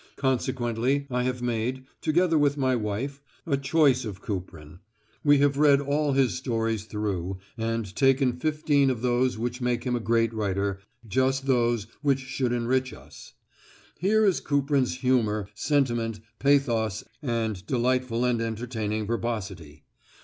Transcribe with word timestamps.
Consequently 0.15 1.05
I 1.11 1.21
have 1.21 1.43
made, 1.43 1.85
together 2.01 2.35
with 2.35 2.57
my 2.57 2.75
wife, 2.75 3.21
a 3.45 3.55
choice 3.55 4.03
of 4.03 4.19
Kuprin. 4.19 4.79
We 5.23 5.37
have 5.37 5.57
read 5.59 5.79
all 5.79 6.13
his 6.13 6.33
stories 6.33 6.85
through 6.85 7.37
and 7.55 7.95
taken 7.95 8.33
fifteen 8.33 8.89
of 8.89 9.03
those 9.03 9.37
which 9.37 9.61
make 9.61 9.83
him 9.83 9.95
a 9.95 9.99
great 9.99 10.33
writer, 10.33 10.79
just 11.07 11.45
those 11.45 11.85
which 12.01 12.17
should 12.21 12.51
enrich 12.51 12.95
us. 12.95 13.33
Here 13.99 14.25
is 14.25 14.41
Kuprin's 14.41 14.95
humour, 15.01 15.47
sentiment, 15.53 16.19
pathos, 16.39 17.03
and 17.21 17.63
delightful 17.67 18.25
and 18.25 18.41
entertaining 18.41 19.05
verbosity. 19.05 19.83